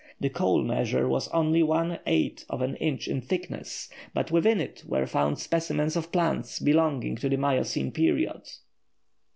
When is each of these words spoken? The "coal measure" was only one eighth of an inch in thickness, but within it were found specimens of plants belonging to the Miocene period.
The 0.19 0.29
"coal 0.31 0.63
measure" 0.63 1.07
was 1.07 1.27
only 1.27 1.61
one 1.61 1.99
eighth 2.07 2.43
of 2.49 2.63
an 2.63 2.75
inch 2.77 3.07
in 3.07 3.21
thickness, 3.21 3.87
but 4.15 4.31
within 4.31 4.59
it 4.59 4.83
were 4.87 5.05
found 5.05 5.37
specimens 5.37 5.95
of 5.95 6.11
plants 6.11 6.57
belonging 6.57 7.17
to 7.17 7.29
the 7.29 7.37
Miocene 7.37 7.91
period. 7.91 8.41